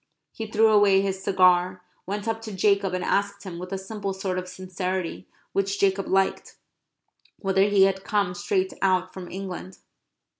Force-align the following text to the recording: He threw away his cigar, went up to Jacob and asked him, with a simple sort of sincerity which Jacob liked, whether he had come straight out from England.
He 0.31 0.47
threw 0.47 0.69
away 0.69 1.01
his 1.01 1.23
cigar, 1.23 1.83
went 2.07 2.27
up 2.27 2.41
to 2.41 2.51
Jacob 2.51 2.95
and 2.95 3.03
asked 3.03 3.43
him, 3.43 3.59
with 3.59 3.71
a 3.71 3.77
simple 3.77 4.13
sort 4.15 4.39
of 4.39 4.47
sincerity 4.47 5.27
which 5.53 5.79
Jacob 5.79 6.07
liked, 6.07 6.55
whether 7.37 7.65
he 7.65 7.83
had 7.83 8.03
come 8.03 8.33
straight 8.33 8.73
out 8.81 9.13
from 9.13 9.29
England. 9.29 9.77